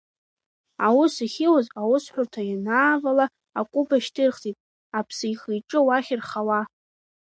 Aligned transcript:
Аус 0.87 1.13
ахьиуаз 1.25 1.67
аусҳәарҭа 1.81 2.41
ианаавала 2.49 3.25
акәыба 3.59 3.97
шьҭырхӡеит, 4.03 4.57
аԥсы 4.97 5.25
ихы-иҿы 5.33 5.79
уахь 5.85 6.09
ирхауа. 6.13 6.59